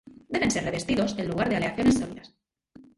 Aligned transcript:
Deben 0.33 0.53
ser 0.55 0.63
revestidos 0.67 1.11
en 1.19 1.27
lugar 1.27 1.47
de 1.49 1.57
aleaciones 1.57 1.99
sólidas. 1.99 2.27